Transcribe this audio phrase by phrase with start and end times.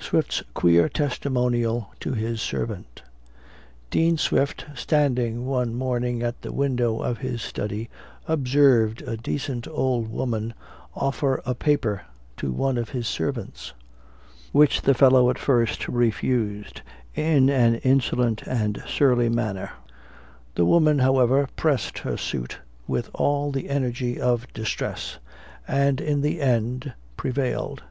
[0.00, 3.04] SWIFT'S QUEER TESTIMONIAL TO HIS SERVANT.
[3.88, 7.88] Dean Swift, standing one morning at the window of his study,
[8.26, 10.54] observed a decent old woman
[10.96, 12.02] offer a paper
[12.36, 13.72] to one of his servants,
[14.50, 16.82] which the fellow at first refused
[17.14, 19.70] in an insolent and surly manner.
[20.56, 22.58] The woman however pressed her suit
[22.88, 25.18] with all the energy of distress,
[25.68, 27.84] and in the end prevailed.